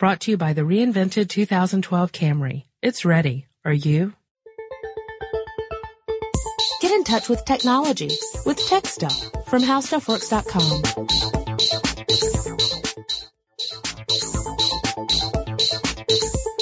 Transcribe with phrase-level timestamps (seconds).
[0.00, 2.64] Brought to you by the reinvented 2012 Camry.
[2.80, 3.44] It's ready.
[3.66, 4.14] Are you?
[6.80, 8.08] Get in touch with technology
[8.46, 9.14] with Tech Stuff
[9.46, 10.82] from HowStuffWorks.com.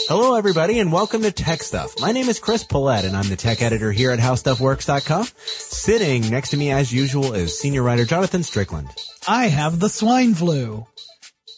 [0.09, 1.95] Hello, everybody, and welcome to Tech Stuff.
[2.01, 5.29] My name is Chris Pollette, and I'm the tech editor here at HowStuffWorks.com.
[5.47, 8.89] Sitting next to me, as usual, is senior writer Jonathan Strickland.
[9.29, 10.89] I have the swine flu.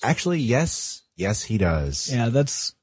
[0.03, 2.13] Actually, yes, yes, he does.
[2.13, 2.75] Yeah, that's.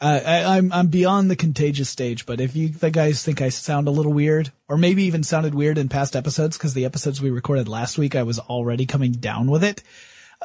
[0.00, 3.50] Uh, I, I'm I'm beyond the contagious stage, but if you the guys think I
[3.50, 7.20] sound a little weird, or maybe even sounded weird in past episodes, because the episodes
[7.20, 9.82] we recorded last week I was already coming down with it,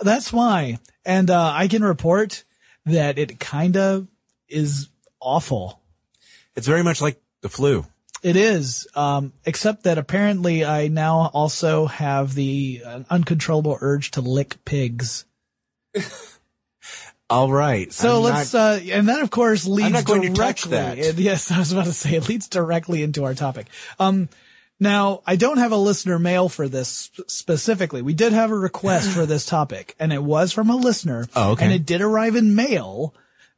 [0.01, 0.79] that's why.
[1.05, 2.43] And uh, I can report
[2.85, 4.07] that it kind of
[4.47, 5.81] is awful.
[6.55, 7.85] It's very much like the flu.
[8.23, 14.21] It is, um, except that apparently I now also have the uh, uncontrollable urge to
[14.21, 15.25] lick pigs.
[17.29, 17.91] All right.
[17.91, 20.63] So I'm let's, not- uh, and that of course leads I'm not going to touch
[20.65, 20.97] that.
[21.17, 23.67] yes, I was about to say it leads directly into our topic.
[23.99, 24.29] Um,
[24.79, 28.01] now I don't have a listener mail for this specifically.
[28.01, 31.27] We did have a request for this topic and it was from a listener.
[31.35, 31.65] Oh, okay.
[31.65, 33.13] And it did arrive in mail,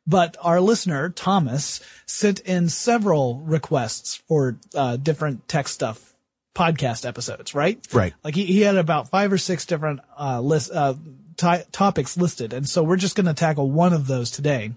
[0.08, 6.14] but our listener, Thomas, sent in several requests for, uh, different tech stuff
[6.56, 7.86] podcast episodes, right?
[7.94, 8.14] Right.
[8.24, 10.96] Like he, he had about five or six different, uh, list, uh,
[11.40, 12.54] ti topics listed.
[12.54, 14.72] And so we're just going to tackle one of those today.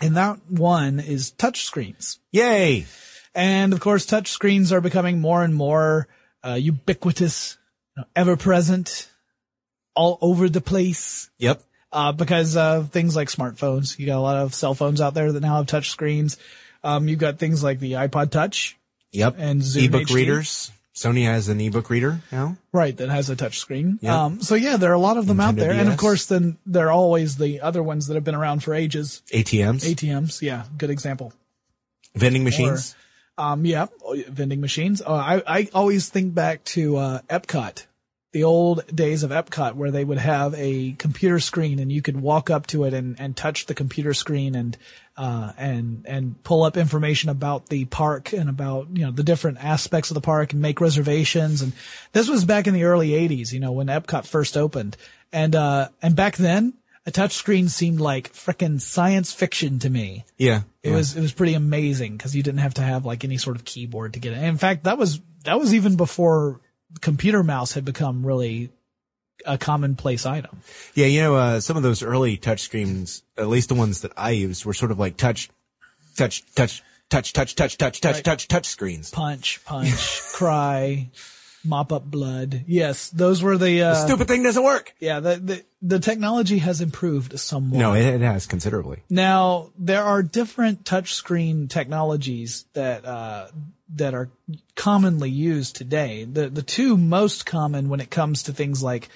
[0.00, 2.18] And that one is touchscreens.
[2.32, 2.86] Yay!
[3.34, 6.08] And of course, touchscreens are becoming more and more,
[6.44, 7.56] uh, ubiquitous,
[7.96, 9.08] you know, ever present,
[9.94, 11.30] all over the place.
[11.38, 11.62] Yep.
[11.92, 13.98] Uh, because of things like smartphones.
[13.98, 16.38] You got a lot of cell phones out there that now have touch screens.
[16.82, 18.76] Um, you've got things like the iPod Touch,
[19.12, 19.36] Yep.
[19.38, 20.14] And Zune ebook HD.
[20.14, 20.72] readers.
[20.94, 22.56] Sony has an ebook reader now.
[22.72, 23.98] right, that has a touch screen.
[24.02, 24.24] Yeah.
[24.24, 25.72] Um, so yeah, there are a lot of them out Nintendo there.
[25.72, 28.74] And of course, then there are always the other ones that have been around for
[28.74, 29.22] ages.
[29.32, 29.84] ATMs.
[29.90, 30.42] ATMs.
[30.42, 30.64] Yeah.
[30.76, 31.32] Good example.
[32.14, 32.94] vending machines.
[33.38, 35.00] Um, yeah, oh, yeah, vending machines.
[35.00, 37.86] Uh, I, I always think back to, uh, Epcot,
[38.32, 42.20] the old days of Epcot where they would have a computer screen and you could
[42.20, 44.76] walk up to it and, and touch the computer screen and,
[45.16, 49.58] uh, and, and pull up information about the park and about, you know, the different
[49.62, 51.62] aspects of the park and make reservations.
[51.62, 51.72] And
[52.12, 54.96] this was back in the early eighties, you know, when Epcot first opened.
[55.32, 56.74] And, uh, and back then,
[57.04, 60.24] a touch screen seemed like frickin' science fiction to me.
[60.38, 60.62] Yeah.
[60.84, 60.96] It yeah.
[60.96, 63.64] was it was pretty amazing because you didn't have to have like any sort of
[63.64, 64.36] keyboard to get it.
[64.36, 66.60] And in fact, that was that was even before
[67.00, 68.70] computer mouse had become really
[69.46, 70.60] a commonplace item.
[70.94, 74.12] Yeah, you know, uh, some of those early touch screens, at least the ones that
[74.16, 75.50] I used, were sort of like touch,
[76.16, 78.24] touch, touch, touch, touch, touch, touch, touch, Right.
[78.24, 79.10] touch, touch screens.
[79.10, 81.10] Punch, punch, cry,
[81.64, 82.64] mop up blood.
[82.66, 84.94] Yes, those were the uh, Stupid thing doesn't work.
[85.00, 87.78] Yeah, the, the the technology has improved somewhat.
[87.78, 89.02] No, it, it has considerably.
[89.10, 93.48] Now there are different touchscreen technologies that uh,
[93.94, 94.30] that are
[94.74, 96.24] commonly used today.
[96.24, 99.08] The the two most common when it comes to things like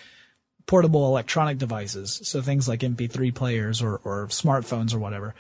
[0.67, 5.35] portable electronic devices, so things like MP3 players or, or smartphones or whatever,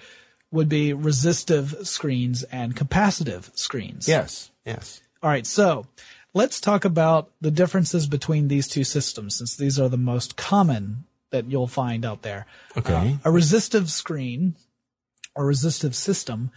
[0.50, 4.06] would be resistive screens and capacitive screens.
[4.06, 5.00] Yes, yes.
[5.22, 5.86] All right, so
[6.34, 11.04] let's talk about the differences between these two systems, since these are the most common
[11.30, 12.46] that you'll find out there.
[12.76, 13.18] Okay.
[13.24, 14.54] Uh, a resistive screen
[15.34, 16.50] or resistive system,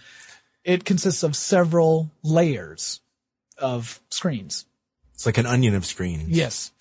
[0.63, 3.01] it consists of several layers
[3.57, 4.65] of screens.
[5.13, 6.29] It's like an onion of screens.
[6.29, 6.71] Yes.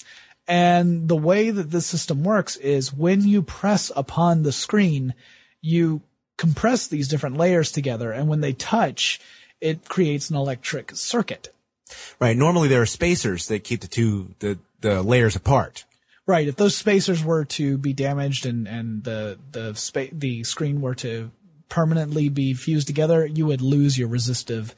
[0.49, 5.13] And the way that this system works is when you press upon the screen,
[5.61, 6.01] you
[6.39, 9.21] compress these different layers together, and when they touch,
[9.61, 11.53] it creates an electric circuit.
[12.19, 12.37] Right.
[12.37, 15.85] Normally there are spacers that keep the two, the, the layers apart.
[16.27, 16.49] Right.
[16.49, 20.95] If those spacers were to be damaged and, and the, the spa- the screen were
[20.97, 21.31] to
[21.69, 24.75] permanently be fused together, you would lose your resistive,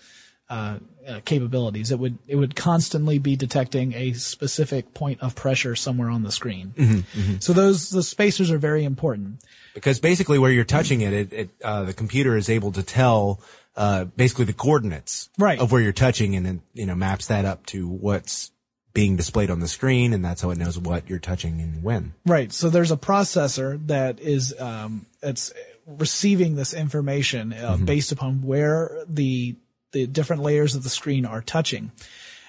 [0.49, 0.79] uh,
[1.11, 1.91] uh, capabilities.
[1.91, 6.31] It would, it would constantly be detecting a specific point of pressure somewhere on the
[6.33, 7.05] screen.
[7.41, 9.43] So those, the spacers are very important.
[9.75, 13.41] Because basically where you're touching it, it, it uh, the computer is able to tell,
[13.77, 15.59] uh, basically the coordinates Right.
[15.59, 18.51] of where you're touching and then, you know, maps that up to what's
[18.93, 22.13] being displayed on the screen and that's how it knows what you're touching and when.
[22.27, 22.53] Right.
[22.53, 25.53] So there's a processor that is um, it's
[25.87, 29.57] receiving this information uh, based upon where the
[29.93, 31.93] the different layers of the screen are touching,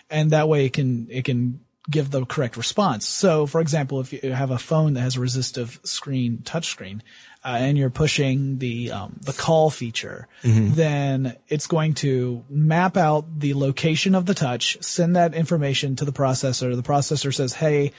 [0.10, 1.60] and that way it can it can
[1.90, 3.08] give the correct response.
[3.08, 7.02] So, for example, if you have a phone that has a resistive screen touchscreen,
[7.44, 10.28] uh, and you're pushing the um, the call feature,
[10.76, 16.06] then it's going to map out the location of the touch, send that information to
[16.06, 16.76] the processor.
[16.76, 17.94] The processor says, "Hey,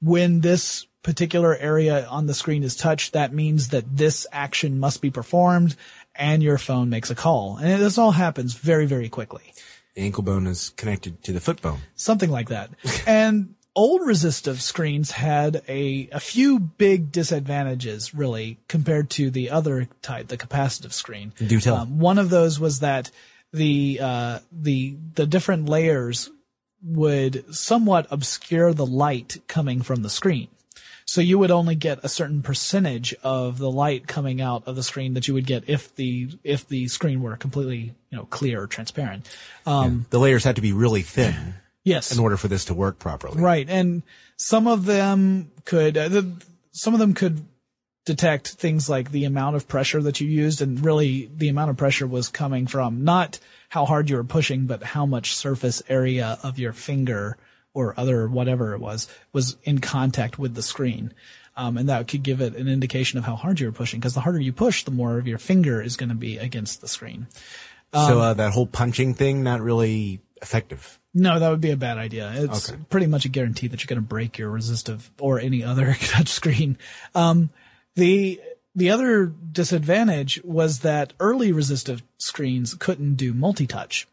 [0.00, 5.00] when this particular area on the screen is touched, that means that this action must
[5.00, 5.76] be performed
[6.18, 7.56] and your phone makes a call.
[7.56, 9.54] And this all happens very, very quickly.
[9.94, 11.78] The ankle bone is connected to the foot bone.
[11.94, 12.70] Something like that.
[13.06, 19.88] and old resistive screens had a, a few big disadvantages really compared to the other
[20.02, 21.32] type, the capacitive screen.
[21.38, 21.76] Do tell.
[21.76, 23.10] Um, one of those was that
[23.52, 26.30] the, uh, the, the different layers
[26.82, 30.48] would somewhat obscure the light coming from the screen.
[31.08, 34.82] So you would only get a certain percentage of the light coming out of the
[34.82, 38.62] screen that you would get if the if the screen were completely you know clear
[38.64, 39.26] or transparent.
[39.64, 42.98] Um, The layers had to be really thin Yes, in order for this to work
[42.98, 43.40] properly.
[43.40, 44.02] right, and
[44.36, 46.30] some of them could uh, the,
[46.72, 47.42] some of them could
[48.04, 51.78] detect things like the amount of pressure that you used, and really the amount of
[51.78, 53.38] pressure was coming from not
[53.70, 57.38] how hard you were pushing, but how much surface area of your finger
[57.74, 61.12] or other whatever it was was in contact with the screen.
[61.56, 64.14] Um, and that could give it an indication of how hard you were pushing, because
[64.14, 66.86] the harder you push, the more of your finger is going to be against the
[66.88, 67.26] screen.
[67.92, 71.00] so uh, that whole punching thing, not really effective.
[71.14, 72.30] No, that would be a bad idea.
[72.32, 72.80] It's Okay.
[72.90, 76.28] pretty much a guarantee that you're going to break your resistive or any other touch
[76.28, 76.78] screen.
[77.14, 77.50] Um,
[77.96, 78.40] the
[78.76, 84.06] the other disadvantage was that early resistive screens couldn't do multi-touch.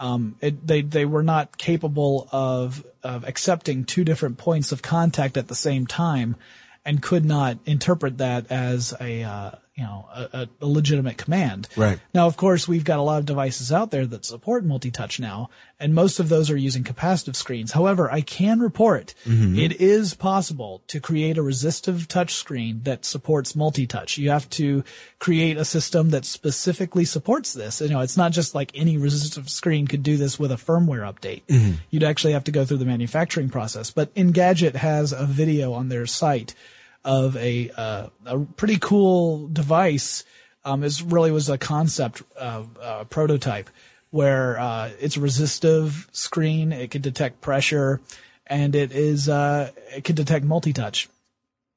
[0.00, 5.36] Um, it, they they were not capable of of accepting two different points of contact
[5.36, 6.36] at the same time,
[6.84, 11.68] and could not interpret that as a uh, you know a, a legitimate command.
[11.76, 11.98] Right.
[12.12, 15.50] Now, of course, we've got a lot of devices out there that support multi-touch now,
[15.80, 17.72] and most of those are using capacitive screens.
[17.72, 19.58] However, I can report mm-hmm.
[19.58, 24.16] it is possible to create a resistive touch screen that supports multi-touch.
[24.16, 24.84] You have to
[25.18, 27.80] create a system that specifically supports this.
[27.80, 31.02] You know, it's not just like any resistive screen could do this with a firmware
[31.02, 31.42] update.
[31.46, 31.72] Mm-hmm.
[31.90, 33.90] You'd actually have to go through the manufacturing process.
[33.90, 36.54] But Engadget has a video on their site
[37.04, 40.24] of a uh, a pretty cool device.
[40.64, 43.68] Um, really was a concept uh, uh, prototype
[44.10, 46.72] where uh, it's a resistive screen.
[46.72, 48.00] It can detect pressure,
[48.46, 51.08] and it is uh, it can detect multi-touch.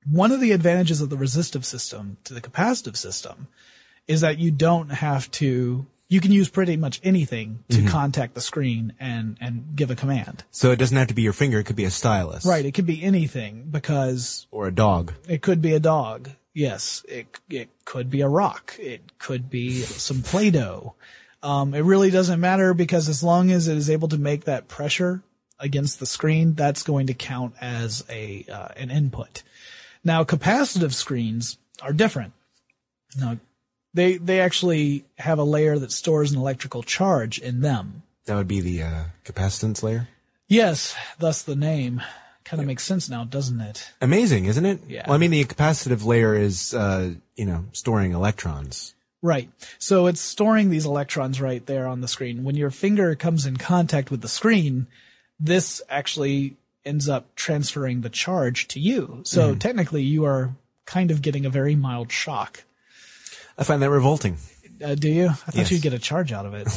[0.09, 3.47] One of the advantages of the resistive system to the capacitive system
[4.07, 5.85] is that you don't have to.
[6.09, 10.45] You can use pretty much anything to contact the screen and and give a command.
[10.51, 11.59] So it doesn't have to be your finger.
[11.59, 12.45] It could be a stylus.
[12.45, 12.65] Right.
[12.65, 15.13] It could be anything because Or a dog.
[15.27, 16.29] it could be a dog.
[16.53, 17.05] Yes.
[17.09, 18.75] It, it could be a rock.
[18.79, 20.95] It could be some Play-Doh.
[21.43, 24.67] Um, it really doesn't matter because as long as it is able to make that
[24.67, 25.21] pressure
[25.59, 29.43] against the screen, that's going to count as a, uh, an input.
[30.03, 32.33] Now, capacitive screens are different.
[33.19, 33.37] Now,
[33.97, 38.03] they, they actually have a layer that stores an electrical charge in them.
[38.25, 40.07] That would be the uh, capacitance layer.
[40.47, 42.01] Yes, thus the name.
[42.45, 43.91] Kind of makes sense now, doesn't it?
[43.99, 44.79] Amazing, isn't it?
[44.87, 45.03] Yeah.
[45.07, 48.93] Well, I mean, the capacitive layer is, uh, you know, storing electrons.
[49.21, 49.49] Right.
[49.79, 52.43] So it's storing these electrons right there on the screen.
[52.43, 54.87] When your finger comes in contact with the screen,
[55.39, 56.55] this actually
[56.85, 59.21] ends up transferring the charge to you.
[59.23, 60.55] So technically you are
[60.85, 62.63] kind of getting a very mild shock.
[63.57, 64.37] I find that revolting.
[64.83, 65.27] Uh, do you?
[65.29, 65.71] I thought Yes.
[65.71, 66.67] you'd get a charge out of it.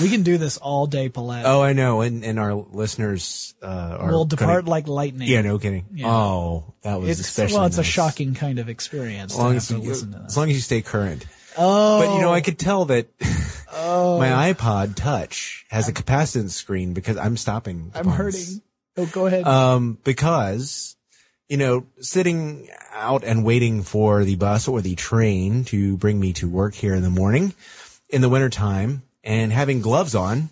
[0.00, 1.44] we can do this all day, Pollette.
[1.44, 2.00] Oh, I know.
[2.00, 5.28] And, and our listeners, uh, are gonna- depart like lightning.
[5.28, 5.86] yeah, no kidding.
[5.94, 6.08] Yeah.
[6.08, 9.52] Oh, that was It's, especially well, it's a shocking kind of experience As to long
[9.52, 11.26] have as, to you, listen to as long as you stay current.
[11.56, 13.08] Oh, But you know, I could tell that
[13.72, 14.18] oh.
[14.20, 17.90] my iPod Touch has a capacitance screen because I'm stopping.
[17.94, 18.62] I'm hurting.
[18.96, 19.46] Oh, go ahead.
[19.46, 20.96] Um, because,
[21.50, 26.32] you know, sitting out and waiting for the bus or the train to bring me
[26.34, 27.52] to work here in the morning
[28.08, 30.48] in the wintertime and having gloves on,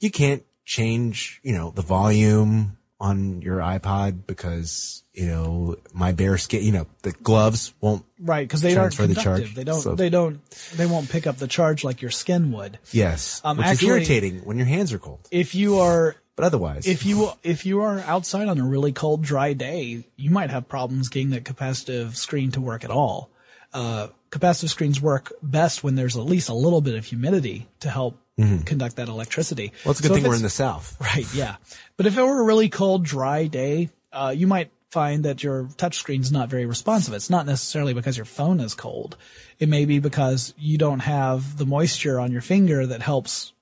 [0.00, 6.36] you can't change, you know, the volume on your iPod because, you know, my bare
[6.38, 9.44] skin, you know, the gloves won't, Right, because they aren't transfer the conductive.
[9.46, 9.54] charge.
[9.56, 9.80] They don't.
[9.80, 10.40] So- They don't.
[10.76, 12.78] They won't pick up the charge like your skin would.
[12.92, 15.20] yes, Um, which actually- is irritating when your hands are cold.
[15.30, 19.22] If you are, But otherwise, if you if you are outside on a really cold,
[19.22, 23.30] dry day, you might have problems getting that capacitive screen to work at all.
[23.72, 27.90] Uh, capacitive screens work best when there's at least a little bit of humidity to
[27.90, 28.18] help
[28.64, 29.68] conduct that electricity.
[29.68, 29.76] Mm-hmm.
[29.84, 30.96] well, it's a good So thing we're in the South.
[31.00, 31.56] Right, yeah.
[31.96, 35.64] But if it were a really cold, dry day, uh, you might find that your
[35.76, 37.14] touchscreen's not very responsive.
[37.14, 39.16] It's not necessarily because your phone is cold.
[39.58, 43.52] It may be because you don't have the moisture on your finger that helps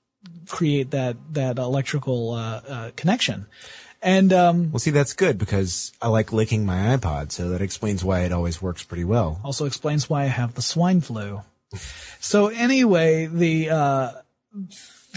[0.49, 3.45] create that, that electrical, uh, uh, connection.
[4.01, 8.03] And, um, Well, see, that's good because I like licking my iPod, so that explains
[8.03, 9.39] why it always works pretty well.
[9.43, 11.41] also explains why I have the swine flu.
[12.19, 14.11] So anyway, the uh,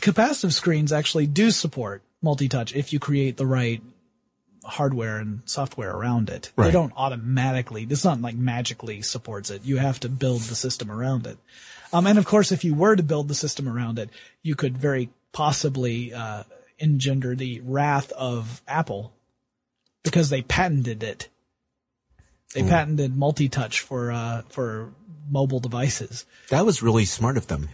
[0.01, 3.83] capacitive screens actually do support multi-touch if you create the right
[4.65, 6.53] hardware and software around it.
[6.57, 7.87] They don't automatically.
[7.89, 9.65] It's not like magically supports it.
[9.65, 11.39] You have to build the system around it.
[11.93, 14.09] Um, and of course, if you were to build the system around it,
[14.43, 16.45] you could very possibly uh,
[16.79, 19.13] engender the wrath of Apple
[20.03, 21.29] because they patented it.
[22.55, 24.93] They patented multi-touch for uh, for
[25.31, 27.69] mobile devices That was really smart of them.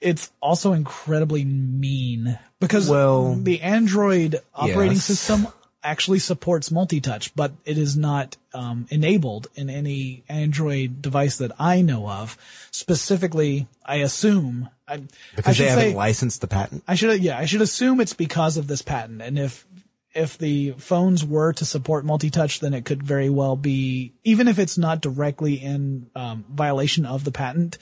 [0.00, 5.04] it's also incredibly mean because Well, the Android operating yes.
[5.04, 5.48] system
[5.82, 11.82] actually supports multi-touch, but it is not um, enabled in any Android device that I
[11.82, 12.36] know of.
[12.70, 15.02] Specifically, I assume I, I
[15.36, 16.82] Because should they haven't say licensed the patent.
[16.88, 19.66] I should yeah I should assume it's because of this patent, and if
[20.14, 24.58] if the phones were to support multi-touch, then it could very well be even if
[24.58, 27.78] it's not directly in um, violation of the patent.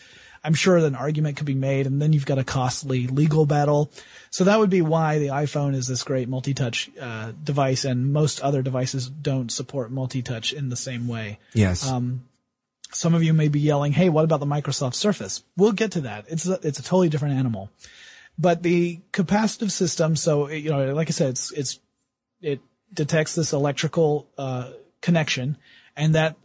[0.46, 3.46] I'm sure that an argument could be made, and then you've got a costly legal
[3.46, 3.90] battle.
[4.30, 8.40] So that would be why the iPhone is this great multi-touch uh, device, and most
[8.40, 11.40] other devices don't support multi-touch in the same way.
[11.52, 11.84] Yes.
[11.84, 12.22] Um,
[12.92, 16.02] Some of you may be yelling, "Hey, what about the Microsoft Surface?" We'll get to
[16.02, 16.26] that.
[16.28, 17.68] It's a, it's a totally different animal.
[18.38, 21.80] But the capacitive system, so you know, like I said, it's it's
[22.40, 22.60] it
[22.94, 25.56] detects this electrical uh, connection,
[25.96, 26.36] and that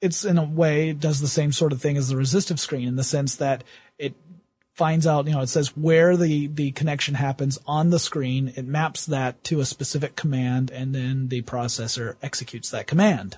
[0.00, 2.96] it's in a way does the same sort of thing as the resistive screen in
[2.96, 3.64] the sense that
[3.98, 4.14] it
[4.74, 8.52] finds out, you know, it says where the the connection happens on the screen.
[8.56, 13.36] It maps that to a specific command, and then the processor executes that command.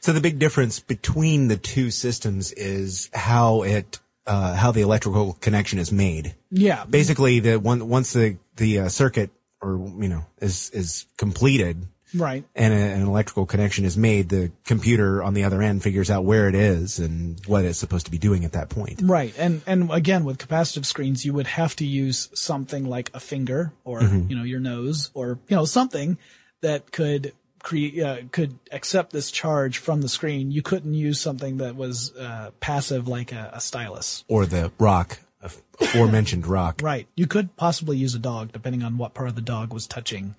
[0.00, 5.32] So the big difference between the two systems is how it, uh, how the electrical
[5.32, 6.36] connection is made.
[6.52, 11.88] Yeah, Basically, the one once the the uh, circuit or you know is is completed
[12.16, 12.44] right.
[12.54, 16.24] and a, an electrical connection is made, the computer on the other end figures out
[16.24, 19.00] where it is and what it's supposed to be doing at that point.
[19.02, 19.34] Right.
[19.38, 23.72] And and again with capacitive screens you would have to use something like a finger
[23.84, 26.18] or you know your nose or you know something
[26.60, 27.32] that could
[27.66, 30.50] create uh, could accept this charge from the screen.
[30.50, 34.24] You couldn't use something that was uh, passive like a, a stylus.
[34.28, 36.80] Or the rock, af- aforementioned rock.
[36.82, 37.08] Right.
[37.16, 40.36] You could possibly use a dog depending on what part of the dog was touching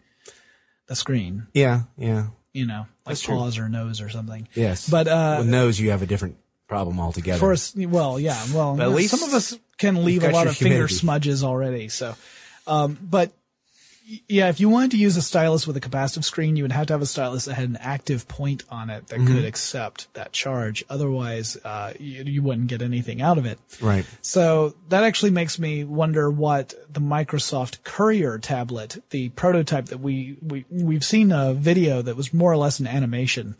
[0.87, 3.35] the screen, Yeah, yeah, you know, like That's true.
[3.35, 4.47] paws or nose or something.
[4.53, 4.89] yes.
[4.89, 7.39] But uh with nose, you have a different problem altogether.
[7.39, 10.33] For us, well, yeah, well, But at least some of us can leave a got
[10.33, 11.87] lot your of finger smudges already.
[11.89, 12.15] So,
[12.65, 13.31] um, but
[14.29, 16.87] yeah, if you wanted to use a stylus with a capacitive screen, you would have
[16.87, 19.35] to have a stylus that had an active point on it that Mm-hmm.
[19.35, 20.85] could accept that charge.
[20.89, 23.59] Otherwise, uh, you, you wouldn't get anything out of it.
[23.81, 24.05] right.
[24.21, 30.37] So that actually makes me wonder what the Microsoft Courier tablet, the prototype that we,
[30.41, 33.55] we, we've seen a video that was more or less an animation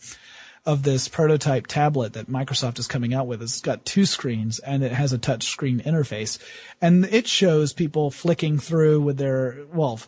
[0.66, 3.42] of this prototype tablet that Microsoft is coming out with.
[3.42, 6.38] It's got two screens and it has a touch screen interface
[6.82, 10.00] and it shows people flicking through with their, well,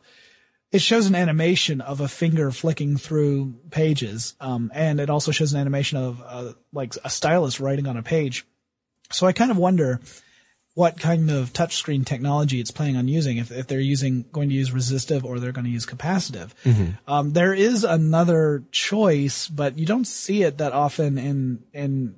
[0.71, 4.35] it shows an animation of a finger flicking through pages.
[4.39, 8.03] Um, and it also shows an animation of, uh, like a stylus writing on a
[8.03, 8.45] page.
[9.11, 9.99] So I kind of wonder
[10.75, 13.37] what kind of touchscreen technology it's planning on using.
[13.37, 16.51] If, if they're using going to use resistive or they're going to use capacitive.
[17.07, 22.15] Um, there is another choice, but you don't see it that often in in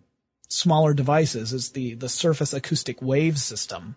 [0.50, 1.54] smaller devices.
[1.54, 3.96] It's the the Surface Acoustic Wave System.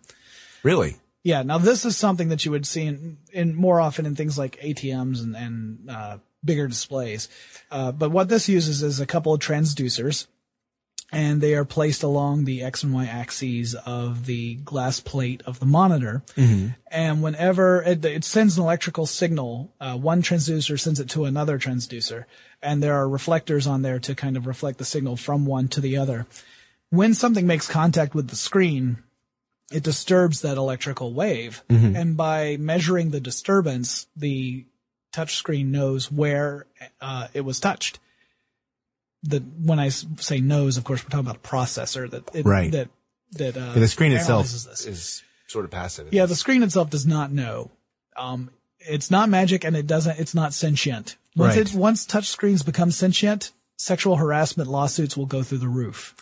[0.63, 0.97] Really?
[1.25, 1.43] Yeah.
[1.43, 4.61] Now this is something that you would see in, in more often in things like
[4.61, 7.29] ATMs and, and uh, bigger displays.
[7.71, 10.27] Uh, but what this uses is a couple of transducers,
[11.11, 15.61] and they are placed along the X and Y axes of the glass plate of
[15.61, 16.23] the monitor.
[16.91, 21.59] And whenever it, it sends an electrical signal, uh, one transducer sends it to another
[21.59, 22.25] transducer,
[22.63, 25.81] and there are reflectors on there to kind of reflect the signal from one to
[25.81, 26.27] the other.
[26.91, 28.99] When something makes contact with the screen,
[29.73, 31.63] it disturbs that electrical wave.
[31.69, 34.67] And by measuring the disturbance, the
[35.15, 36.67] touchscreen knows where
[37.01, 37.99] uh, it was touched.
[39.23, 42.71] The I say knows, of course, we're talking about a processor that it, Right.
[42.73, 42.89] that
[43.33, 44.85] that uh, the screen itself this.
[44.87, 46.13] is sort of passive.
[46.13, 47.71] Yeah, the screen itself does not know.
[48.17, 50.19] Um, it's not magic, and it doesn't.
[50.19, 51.17] It's not sentient.
[51.37, 51.67] Once Right.
[51.73, 56.15] it once touch screens become sentient, sexual harassment lawsuits will go through the roof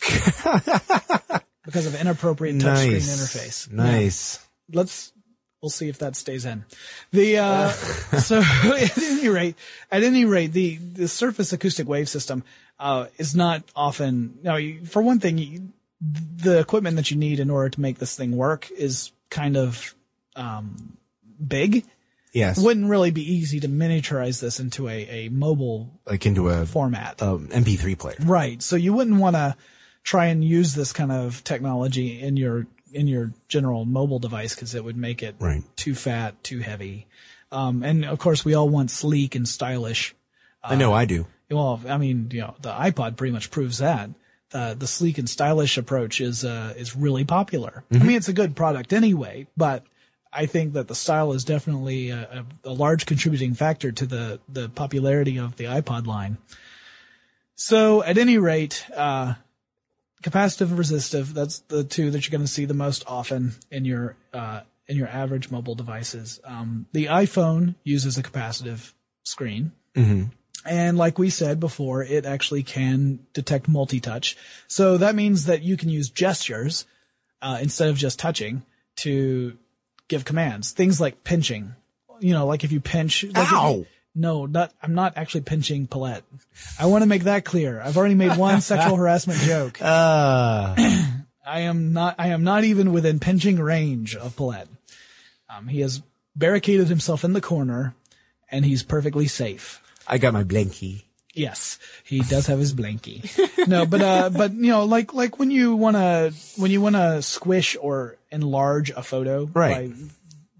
[1.65, 3.71] because of inappropriate touchscreen nice interface.
[3.71, 4.47] Nice.
[4.71, 5.13] let's
[5.61, 6.65] we'll see if that stays in.
[7.11, 7.69] The uh,
[8.19, 9.55] so at any rate,
[9.91, 12.43] at any rate, the the Surface acoustic wave system
[12.79, 14.37] uh, is not often.
[14.43, 15.69] Now, you, for one thing, you,
[16.01, 19.95] the equipment that you need in order to make this thing work is kind of
[20.35, 20.97] um,
[21.45, 21.85] big.
[22.33, 22.57] Yes.
[22.57, 27.21] Wouldn't really be easy to miniaturize this into a, a mobile like into a format.
[27.21, 28.17] um, MP3 player.
[28.21, 28.59] Right.
[28.59, 29.55] So you wouldn't want to
[30.03, 34.75] try and use this kind of technology in your in your general mobile device because
[34.75, 35.63] it would make it Right.
[35.75, 37.07] too fat, too heavy.
[37.51, 40.13] Um, and of course, we all want sleek and stylish.
[40.63, 41.25] I know I do.
[41.49, 44.09] Well, I mean, you know, the iPod pretty much proves that.
[44.53, 47.83] Uh, the sleek and stylish approach is uh, is really popular.
[47.91, 49.83] I mean, it's a good product anyway, but
[50.31, 54.39] I think that the style is definitely a, a, a large contributing factor to the
[54.47, 56.37] the popularity of the iPod line.
[57.55, 59.33] So, at any rate, uh,
[60.23, 63.85] capacitive and resistive, that's the two that you're going to see the most often in
[63.85, 66.39] your, uh, in your average mobile devices.
[66.43, 69.71] Um, the iPhone uses a capacitive screen.
[70.65, 74.37] And like we said before, it actually can detect multi-touch.
[74.67, 76.85] So that means that you can use gestures,
[77.41, 78.63] uh, instead of just touching
[78.97, 79.57] to
[80.07, 80.71] give commands.
[80.71, 81.75] Things like pinching.
[82.19, 83.23] You know, like if you pinch.
[83.25, 83.85] Like if you- Ow!
[84.15, 86.21] No, not, I'm not actually pinching Pollette.
[86.79, 87.81] I want to make that clear.
[87.81, 89.79] I've already made one sexual harassment joke.
[89.81, 90.75] Uh,
[91.45, 94.67] I am not, I am not even within pinching range of Pollette.
[95.49, 96.01] Um, he has
[96.35, 97.95] barricaded himself in the corner
[98.49, 99.81] and he's perfectly safe.
[100.07, 101.03] I got my blankie.
[101.33, 103.25] Yes, he does have his blankie.
[103.67, 107.75] no, but uh, but you know, like like when you wanna when you wanna squish
[107.81, 109.89] or enlarge a photo Right.
[109.89, 109.97] by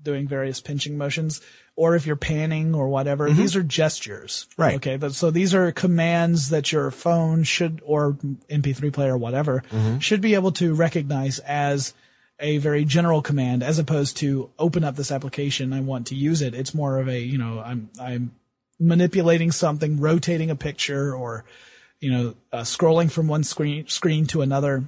[0.01, 1.41] doing various pinching motions,
[1.75, 4.47] or if you're panning or whatever, these are gestures.
[4.57, 4.75] Right.
[4.75, 4.97] Okay.
[4.97, 8.13] But, so these are commands that your phone should or
[8.49, 9.63] MP3 player or whatever
[9.99, 11.93] should be able to recognize as
[12.39, 15.73] a very general command as opposed to open up this application.
[15.73, 16.53] I want to use it.
[16.53, 18.35] It's more of a, you know, I'm, I'm
[18.79, 21.45] manipulating something, rotating a picture or,
[21.99, 24.83] you know, uh, scrolling from one screen, screen to another,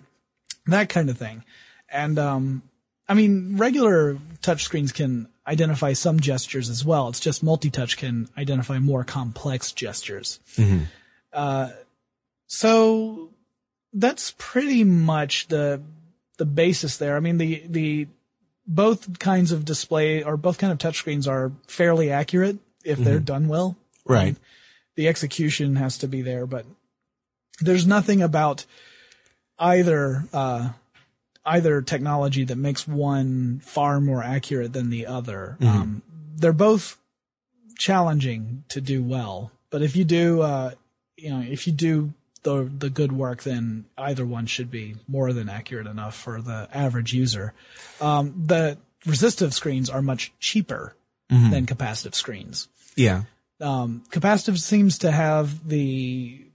[0.67, 1.43] that kind of thing.
[1.89, 2.63] And, um,
[3.07, 7.09] I mean, regular touch screens can identify some gestures as well.
[7.09, 10.39] It's just multi-touch can identify more complex gestures.
[11.31, 11.69] Uh,
[12.47, 13.29] so
[13.93, 15.81] that's pretty much the,
[16.37, 17.15] the basis there.
[17.15, 18.07] I mean, the, the,
[18.67, 23.47] both kinds of display or both kind of touchscreens are fairly accurate if they're done
[23.47, 23.75] well.
[24.05, 24.35] Right.
[24.95, 26.65] The execution has to be there, but
[27.59, 28.65] there's nothing about
[29.59, 30.69] either, uh,
[31.45, 35.57] either technology that makes one far more accurate than the other.
[35.61, 36.01] Um,
[36.37, 36.97] they're both
[37.77, 40.71] challenging to do well, but if you do, uh,
[41.17, 45.33] you know, if you do the the good work, then either one should be more
[45.33, 47.53] than accurate enough for the average user.
[48.01, 50.95] Um, the resistive screens are much cheaper
[51.29, 53.23] than capacitive screens Yeah.
[53.59, 56.45] um, capacitive seems to have the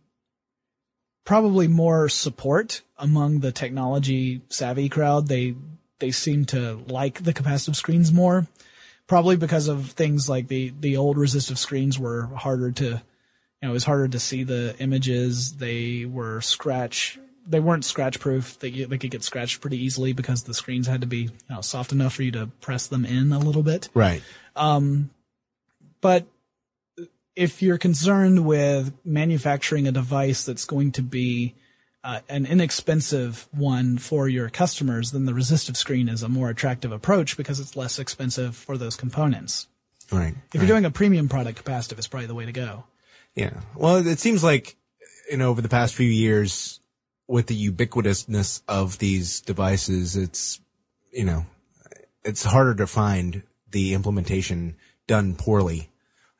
[1.24, 5.28] probably more support among the technology savvy crowd.
[5.28, 5.54] They
[5.98, 8.46] they seem to like the capacitive screens more,
[9.06, 13.00] probably because of things like the the old resistive screens were harder to, you
[13.62, 15.56] know, it was harder to see the images.
[15.56, 17.18] They were scratch.
[17.46, 18.58] They weren't scratch proof.
[18.58, 21.60] They they could get scratched pretty easily because the screens had to be you know,
[21.60, 24.22] soft enough for you to press them in a little bit Right.
[24.56, 25.10] Um,
[26.00, 26.26] but
[27.40, 31.54] if you're concerned with manufacturing a device that's going to be
[32.04, 36.92] uh, an inexpensive one for your customers, then the resistive screen is a more attractive
[36.92, 39.68] approach because it's less expensive for those components.
[40.12, 40.34] Right.
[40.52, 42.84] If you're doing a premium product, capacitive is probably the way to go.
[43.34, 43.60] Yeah.
[43.74, 44.76] Well, it seems like,
[45.30, 46.80] you know, over the past few years,
[47.26, 50.60] with the ubiquitousness of these devices, it's,
[51.10, 51.46] you know,
[52.22, 54.76] it's harder to find the implementation
[55.06, 55.89] done poorly.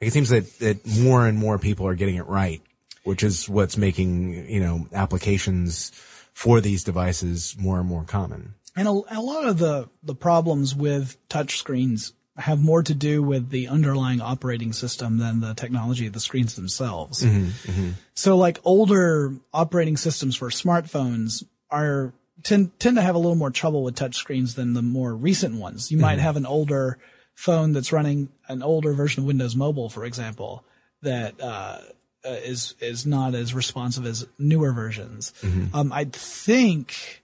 [0.01, 2.63] It seems that, that more and more people are getting it right,
[3.05, 5.91] which is what's making, you know, applications
[6.33, 8.55] for these devices more and more common.
[8.77, 13.23] And a, a lot of the, the problems with touch screens have more to do
[13.23, 17.23] with the underlying operating system than the technology of the screens themselves.
[17.23, 17.91] Mm-hmm, mm-hmm.
[18.15, 23.51] So like older operating systems for smartphones are tend tend to have a little more
[23.51, 25.91] trouble with touch screens than the more recent ones.
[25.91, 26.23] You might mm-hmm.
[26.23, 26.99] have an older
[27.41, 30.63] phone that's running an older version of Windows Mobile, for example,
[31.01, 31.79] that uh,
[32.23, 35.33] uh, is is not as responsive as newer versions.
[35.75, 37.23] Um, I think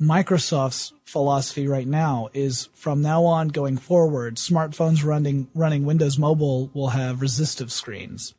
[0.00, 6.70] Microsoft's philosophy right now is from now on going forward, smartphones running running Windows Mobile
[6.72, 8.34] will have resistive screens.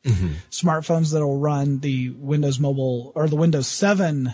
[0.49, 4.33] Smartphones that will run the Windows Mobile or the Windows 7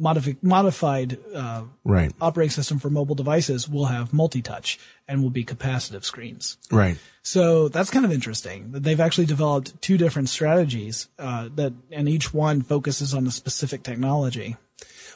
[0.00, 2.12] modifi- modified uh, Right.
[2.20, 4.78] operating system for mobile devices will have multi-touch
[5.08, 6.56] and will be capacitive screens.
[6.70, 6.98] Right.
[7.22, 12.08] So that's kind of interesting that they've actually developed two different strategies uh, that, and
[12.08, 14.56] each one focuses on a specific technology.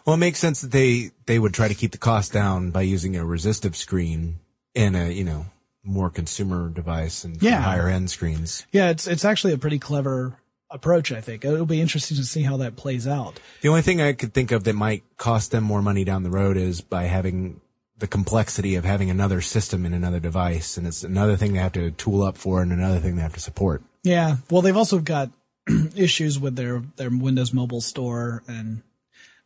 [0.06, 2.82] Well, it makes sense that they, they would try to keep the cost down by
[2.82, 4.38] using a resistive screen
[4.74, 5.46] in a, you know,
[5.84, 7.60] more consumer device and Yeah.
[7.62, 8.66] higher end screens.
[8.72, 10.36] Yeah, it's it's actually a pretty clever
[10.70, 11.12] approach.
[11.12, 13.40] I think it'll be interesting to see how that plays out.
[13.62, 16.30] The only thing I could think of that might cost them more money down the
[16.30, 17.60] road is by having
[17.98, 20.76] the complexity of having another system in another device.
[20.76, 23.34] And it's another thing they have to tool up for and another thing they have
[23.34, 23.82] to support.
[24.04, 24.36] Yeah.
[24.50, 25.30] Well, they've also got
[25.96, 28.82] issues with their their Windows Mobile Store, and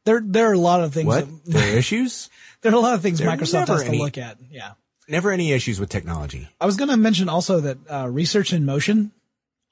[0.05, 1.07] there there are a lot of things.
[1.07, 1.27] What?
[1.27, 2.29] That, There are issues?
[2.61, 4.39] there are a lot of things There Microsoft has to any- look at.
[4.51, 4.73] Yeah,
[5.09, 6.49] Never any issues with technology.
[6.61, 9.11] I was going to mention also that uh, Research in Motion,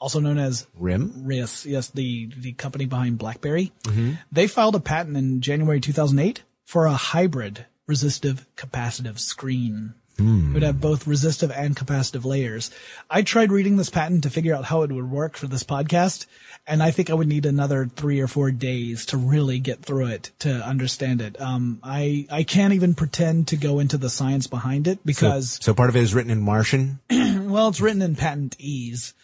[0.00, 1.22] also known as RIM?
[1.24, 4.12] RIS, yes, the the company behind BlackBerry, mm-hmm.
[4.32, 9.94] they filed a patent in January 2008 for a hybrid resistive capacitive screen.
[10.20, 12.70] It would have both resistive and capacitive layers.
[13.10, 16.26] I tried reading this patent to figure out how it would work for this podcast,
[16.66, 20.06] and I think I would need another three or four days to really get through
[20.06, 21.40] it to understand it.
[21.40, 25.58] Um, I I can't even pretend to go into the science behind it So, because
[25.62, 27.00] so part of it is written in Martian?
[27.10, 29.14] well, it's written in patentese,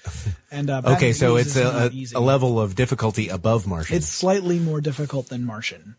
[0.51, 3.97] and uh, Okay, so it's a, a, level of difficulty above Martian.
[3.97, 5.97] It's slightly more difficult than Martian.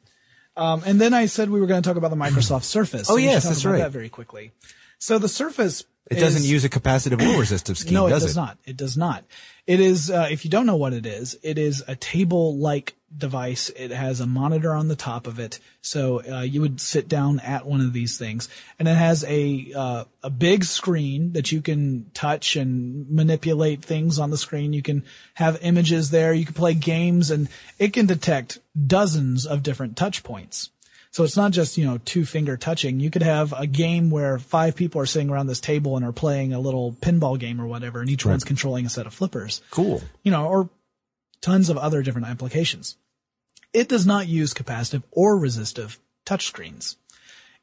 [0.57, 3.09] Um, and then I said we were going to talk about the Microsoft Surface.
[3.09, 3.77] Oh, we yes, talk that's right.
[3.77, 4.51] That very quickly.
[4.99, 5.83] So the Surface.
[6.09, 8.57] it doesn't use a capacitive or resistive scheme, No, it does does not.
[8.65, 9.23] It does not.
[9.65, 10.09] It is.
[10.09, 13.69] Uh, if you don't know what it is, it is a table-like device.
[13.69, 17.39] It has a monitor on the top of it, so uh, you would sit down
[17.41, 21.61] at one of these things, and it has a uh, a big screen that you
[21.61, 24.73] can touch and manipulate things on the screen.
[24.73, 25.03] You can
[25.35, 26.33] have images there.
[26.33, 30.69] You can play games, and it can detect dozens of different touch points.
[31.11, 32.99] So it's not just, you know, two finger touching.
[32.99, 36.11] You could have a game where five people are sitting around this table and are
[36.11, 39.61] playing a little pinball game or whatever, and each one's controlling a set of flippers,
[39.71, 40.03] Cool.
[40.23, 40.69] you know, or
[41.41, 42.97] tons of other different applications.
[43.73, 46.95] It does not use capacitive or resistive touchscreens.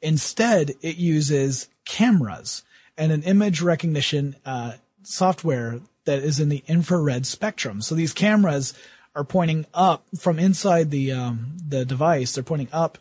[0.02, 2.62] Instead, it uses cameras
[2.96, 7.80] and an image recognition uh, software that is in the infrared spectrum.
[7.80, 8.74] So these cameras
[9.16, 12.32] are pointing up from inside the um, the device.
[12.34, 12.98] They're pointing up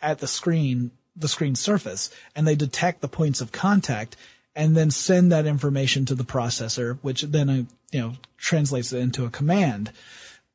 [0.00, 4.16] at the screen, the screen surface, and they detect the points of contact
[4.54, 8.98] and then send that information to the processor, which then uh, you know translates it
[8.98, 9.92] into a command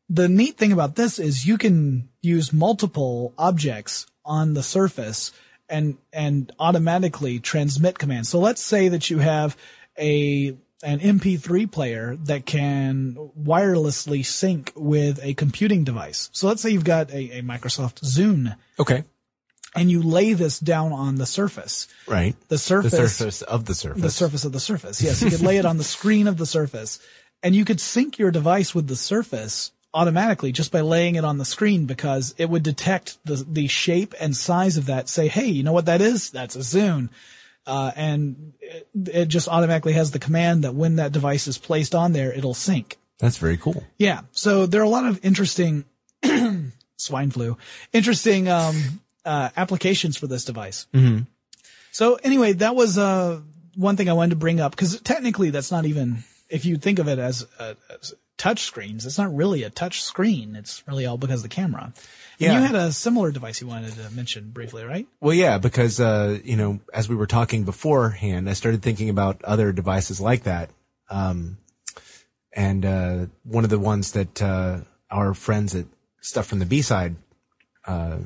[0.09, 5.31] the neat thing about this is you can use multiple objects on the surface
[5.69, 8.29] and and automatically transmit commands.
[8.29, 9.57] So let's say that you have
[9.99, 16.29] a an MP3 player that can wirelessly sync with a computing device.
[16.33, 19.03] So let's say you've got a, a Microsoft Zune Okay.
[19.77, 21.87] And you lay this down on the surface.
[22.07, 22.35] Right.
[22.49, 22.91] The surface.
[22.91, 24.01] The surface, of the surface.
[24.01, 25.01] the surface of the surface.
[25.01, 26.99] Yes, you could lay it on the screen of the surface
[27.43, 31.37] and you could sync your device with the surface automatically just by laying it on
[31.37, 35.47] the screen because it would detect the, the shape and size of that, say, hey,
[35.47, 36.29] you know what that is?
[36.29, 37.09] That's a Zune.
[37.65, 41.93] Uh, and it, it just automatically has the command that when that device is placed
[41.93, 42.97] on there, it'll sync.
[43.19, 43.83] That's very cool.
[43.97, 44.21] Yeah.
[44.31, 45.85] So there are a lot of interesting
[46.97, 47.57] swine flu,
[47.91, 50.87] interesting um, uh, applications for this device.
[50.93, 51.23] Mm-hmm.
[51.91, 53.41] So anyway, that was uh,
[53.75, 56.99] one thing I wanted to bring up because technically that's not even if you think
[56.99, 60.55] of it as, uh, as touch screens, it's not really a touch screen.
[60.55, 61.85] It's really all because of the camera.
[61.85, 61.93] And
[62.39, 62.53] Yeah.
[62.59, 65.07] you had a similar device you wanted to mention briefly, right?
[65.19, 69.43] Well, yeah, because, uh, you know, as we were talking beforehand, I started thinking about
[69.43, 70.69] other devices like that.
[71.09, 71.57] Um,
[72.53, 75.85] and, uh, one of the ones that, uh, our friends at
[76.21, 77.15] Stuff from the B-side,
[77.85, 78.17] uh,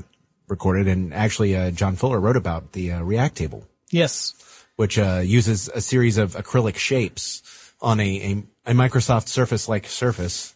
[0.51, 4.35] recorded and actually, uh, John Fuller wrote about the, uh, Reactable, Yes.
[4.75, 7.41] which, uh, uses a series of acrylic shapes
[7.81, 10.53] on a, a, a Microsoft Surface-like surface,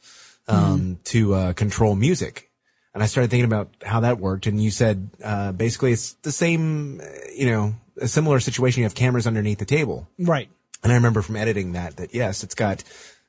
[0.48, 2.52] um, to, uh, control music.
[2.94, 4.46] And I started thinking about how that worked.
[4.48, 7.02] And you said, uh, basically it's the same,
[7.36, 8.82] you know, a similar situation.
[8.82, 10.08] You have cameras underneath the table.
[10.20, 10.50] Right.
[10.84, 12.84] And I remember from editing that, that yes, it's got,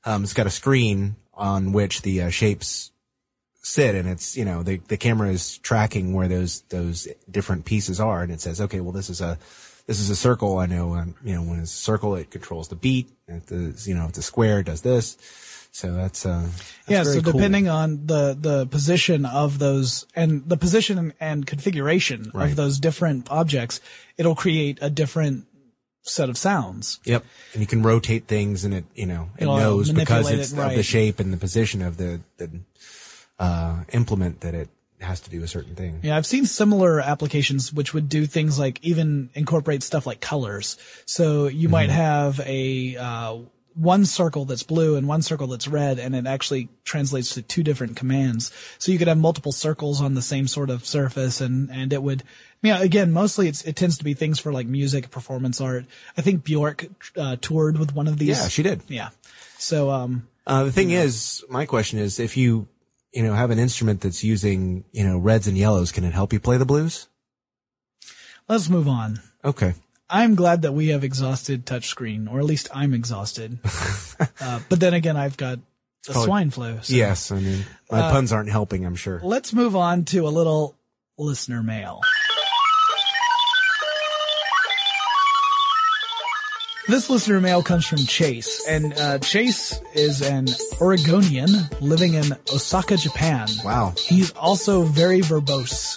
[0.04, 2.90] um, it's got a screen on which the uh, shapes
[3.66, 7.98] sit and it's, you know, the, the camera is tracking where those, those different pieces
[8.00, 8.22] are.
[8.22, 9.38] And it says, okay, well, this is a,
[9.86, 10.58] this is a circle.
[10.58, 13.10] I know, um, you know, when it's a circle, it controls the beat.
[13.26, 15.16] If the, you know, if a square, it does this.
[15.72, 16.48] So that's, uh,
[16.86, 17.32] that's yeah, so cool.
[17.32, 22.48] depending on the the position of those and the position and configuration Right.
[22.48, 23.80] of those different objects,
[24.16, 25.44] it'll create a different
[26.02, 26.98] set of sounds.
[27.04, 27.24] Yep.
[27.52, 30.58] And you can rotate things and it, you know, it It'll knows because it's it,
[30.58, 32.48] of the shape and the position of the, the,
[33.38, 34.68] uh, implement that it
[35.00, 36.00] has to do a certain thing.
[36.02, 40.76] Yeah, I've seen similar applications which would do things like even incorporate stuff like colors.
[41.04, 41.96] So you might Mm-hmm.
[41.98, 43.36] have a uh,
[43.74, 47.62] one circle that's blue and one circle that's red, and it actually translates to two
[47.62, 48.50] different commands.
[48.78, 52.02] So you could have multiple circles on the same sort of surface, and and it
[52.02, 52.22] would.
[52.62, 55.84] Yeah, again, mostly it's, it tends to be things for like music, performance art.
[56.16, 58.38] I think Bjork uh, toured with one of these.
[58.38, 58.80] Yeah, she did.
[58.88, 59.10] Yeah.
[59.58, 62.66] So, um, Uh, the thing is, my question is, if you,
[63.16, 66.34] you know, have an instrument that's using, you know, reds and yellows, can it help
[66.34, 67.08] you play the blues?
[68.46, 69.20] let's move on.
[69.42, 69.74] Okay.
[70.08, 73.58] I'm glad that we have exhausted touchscreen, or at least I'm exhausted.
[74.40, 75.58] uh, but then again, I've got
[76.06, 76.78] the probably- swine flu.
[76.82, 78.84] So Yes, I mean my puns aren't helping.
[78.84, 79.20] I'm sure.
[79.24, 80.76] Let's move on to a little
[81.18, 82.02] listener mail.
[86.88, 90.46] This listener mail comes from Chase, and uh, Chase is an
[90.80, 93.48] Oregonian living in Osaka, Japan.
[93.64, 93.94] Wow.
[93.98, 95.96] He's also very verbose.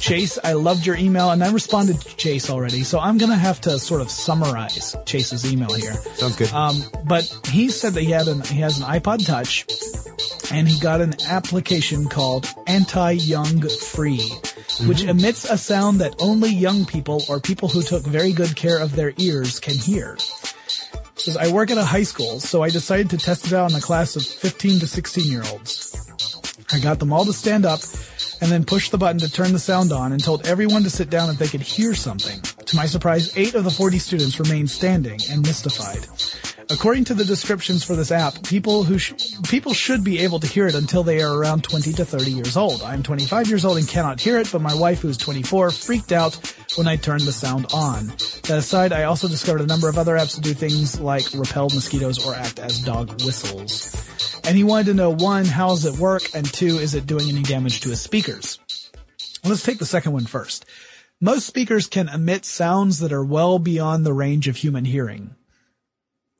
[0.00, 3.60] Chase, I loved your email, and I responded to Chase already, so I'm gonna have
[3.62, 5.92] to sort of summarize Chase's email here.
[6.14, 6.52] Sounds good.
[6.54, 9.66] Um, but he said that he had an he has an iPod Touch,
[10.50, 14.30] and he got an application called Anti Young Free,
[14.78, 14.88] Mm-hmm.
[14.88, 18.78] which emits a sound that only young people or people who took very good care
[18.78, 20.16] of their ears can hear.
[21.16, 23.76] Says I work at a high school, so I decided to test it out on
[23.76, 26.08] a class of 15 to 16 year olds.
[26.70, 27.80] I got them all to stand up
[28.40, 31.10] and then pushed the button to turn the sound on and told everyone to sit
[31.10, 32.40] down if they could hear something.
[32.40, 36.06] To my surprise, eight of the 40 students remained standing and mystified.
[36.70, 39.14] According to the descriptions for this app, people who sh-
[39.48, 42.58] people should be able to hear it until they are around 20 to 30 years
[42.58, 42.82] old.
[42.82, 46.34] I'm 25 years old and cannot hear it, but my wife, who's 24, freaked out
[46.76, 48.08] when I turned the sound on.
[48.08, 51.70] That aside, I also discovered a number of other apps that do things like repel
[51.70, 53.94] mosquitoes or act as dog whistles.
[54.44, 56.34] And he wanted to know one, how does it work?
[56.34, 58.58] And two, is it doing any damage to his speakers?
[59.42, 60.66] Let's take the second one first.
[61.18, 65.34] Most speakers can emit sounds that are well beyond the range of human hearing.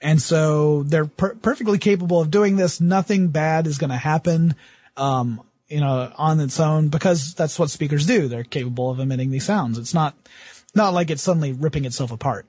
[0.00, 2.80] And so they're per- perfectly capable of doing this.
[2.80, 4.54] Nothing bad is going to happen,
[4.96, 8.28] um, you know, on its own because that's what speakers do.
[8.28, 9.76] They're capable of emitting these sounds.
[9.76, 10.14] It's not,
[10.74, 12.46] not like it's suddenly ripping itself apart.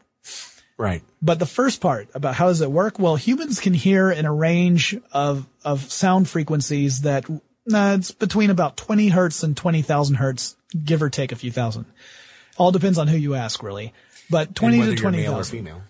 [0.78, 1.02] right.
[1.22, 3.00] But the first part about how does it work?
[3.00, 8.52] Well, humans can hear in a range of, of sound frequencies that, uh, it's between
[8.52, 11.86] about 20 hertz and 20,000 hertz, give or take a few thousand.
[12.58, 13.94] All depends on who you ask, really.
[14.30, 15.82] But 20 whether to you're male or 20,000 female.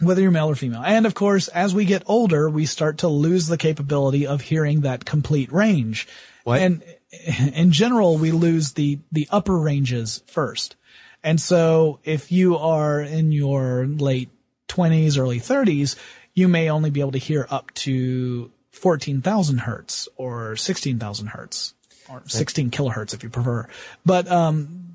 [0.00, 0.82] Whether you're male or female.
[0.84, 4.82] And of course, as we get older, we start to lose the capability of hearing
[4.82, 6.06] that complete range.
[6.44, 6.60] What?
[6.60, 6.82] And
[7.54, 10.76] in general, we lose the, the upper ranges first.
[11.22, 14.30] And so if you are in your late
[14.68, 15.96] twenties, early thirties,
[16.34, 21.74] you may only be able to hear up to 14,000 hertz or 16,000 hertz
[22.08, 23.68] or 16 kilohertz if you prefer.
[24.06, 24.94] But, um,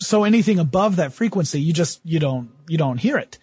[0.00, 3.38] so anything above that frequency, you just, you don't, you don't hear it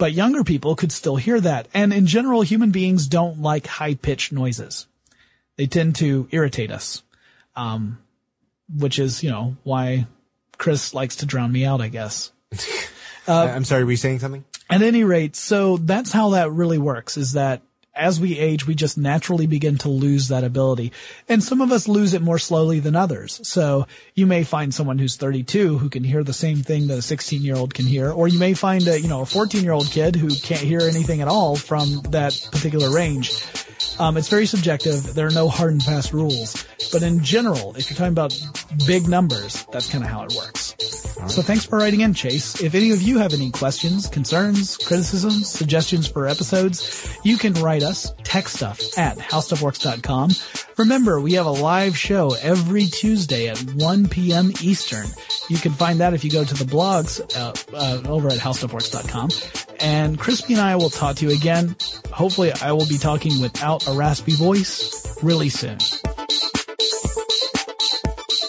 [0.00, 1.68] but younger people could still hear that.
[1.74, 4.86] And in general, human beings don't like high pitched noises.
[5.56, 7.02] They tend to irritate us.
[7.54, 7.98] Um,
[8.74, 10.06] which is, you know, why
[10.56, 12.32] Chris likes to drown me out, I guess.
[13.28, 14.44] Uh, I'm sorry, were you saying something?
[14.70, 17.60] At any rate, so that's how that really works is that
[17.94, 20.92] as we age, we just naturally begin to lose that ability.
[21.28, 23.40] And some of us lose it more slowly than others.
[23.46, 27.02] So you may find someone who's 32 who can hear the same thing that a
[27.02, 29.72] 16 year old can hear, or you may find a, you know, a 14 year
[29.72, 33.44] old kid who can't hear anything at all from that particular range.
[33.98, 35.14] Um, it's very subjective.
[35.14, 36.66] There are no hard and fast rules.
[36.92, 38.38] But in general, if you're talking about
[38.86, 40.69] big numbers, that's kind of how it works.
[41.28, 42.60] So thanks for writing in, Chase.
[42.60, 47.82] If any of you have any questions, concerns, criticisms, suggestions for episodes, you can write
[47.82, 50.30] us, techstuff at howstuffworks.com.
[50.76, 54.52] Remember, we have a live show every Tuesday at 1 p.m.
[54.60, 55.06] Eastern.
[55.48, 59.30] You can find that if you go to the blogs uh, uh, over at howstuffworks.com.
[59.80, 61.76] And Crispy and I will talk to you again.
[62.12, 65.78] Hopefully, I will be talking without a raspy voice really soon.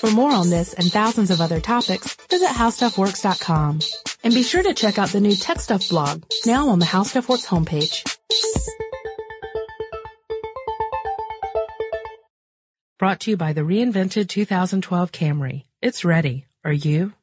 [0.01, 3.81] For more on this and thousands of other topics, visit howstuffworks.com.
[4.23, 7.03] And be sure to check out the new Tech Stuff blog, now on the How
[7.03, 8.17] Stuff Works homepage.
[12.97, 15.65] Brought to you by the reinvented 2012 Camry.
[15.83, 16.47] It's ready.
[16.65, 17.13] Are you?